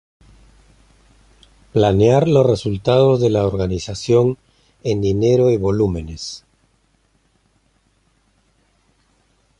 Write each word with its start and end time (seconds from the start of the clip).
Planear 1.73 2.27
los 2.27 2.43
resultados 2.47 3.21
de 3.21 3.29
la 3.29 3.45
organización 3.45 4.39
en 4.83 4.99
dinero 4.99 5.51
y 5.51 5.57
volúmenes. 5.57 6.43